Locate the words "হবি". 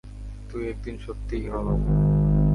1.67-1.87